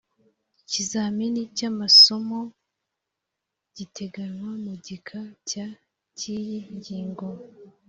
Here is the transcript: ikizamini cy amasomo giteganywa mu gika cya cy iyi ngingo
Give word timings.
ikizamini 0.61 1.41
cy 1.57 1.63
amasomo 1.69 2.39
giteganywa 3.75 4.51
mu 4.63 4.73
gika 4.85 5.19
cya 5.49 5.67
cy 6.17 6.23
iyi 6.37 6.59
ngingo 6.77 7.27